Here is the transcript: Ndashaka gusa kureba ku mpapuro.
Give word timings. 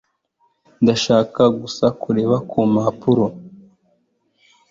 Ndashaka 0.83 1.41
gusa 1.59 1.85
kureba 2.01 2.35
ku 2.49 2.59
mpapuro. 2.71 3.25